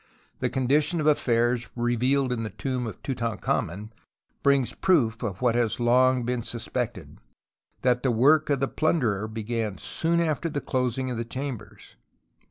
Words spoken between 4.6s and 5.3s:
proof